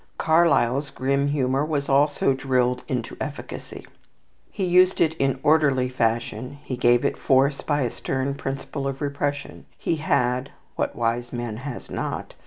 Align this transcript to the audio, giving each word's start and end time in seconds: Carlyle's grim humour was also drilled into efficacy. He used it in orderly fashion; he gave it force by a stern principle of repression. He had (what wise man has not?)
Carlyle's 0.17 0.89
grim 0.89 1.27
humour 1.27 1.63
was 1.63 1.87
also 1.87 2.33
drilled 2.33 2.81
into 2.87 3.15
efficacy. 3.21 3.85
He 4.49 4.65
used 4.65 4.99
it 4.99 5.13
in 5.17 5.39
orderly 5.43 5.89
fashion; 5.89 6.57
he 6.63 6.75
gave 6.75 7.05
it 7.05 7.19
force 7.19 7.61
by 7.61 7.81
a 7.81 7.91
stern 7.91 8.33
principle 8.33 8.87
of 8.87 8.99
repression. 8.99 9.67
He 9.77 9.97
had 9.97 10.49
(what 10.75 10.95
wise 10.95 11.31
man 11.31 11.57
has 11.57 11.91
not?) 11.91 12.33